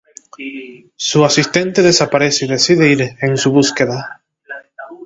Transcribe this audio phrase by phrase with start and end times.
[0.95, 4.23] Su asistente desaparece y decide ir en su búsqueda.